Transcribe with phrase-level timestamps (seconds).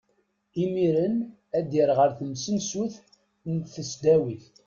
[0.63, 1.13] Imiren
[1.57, 2.95] ad yerr ɣer temsensut
[3.53, 4.45] n tesdawit.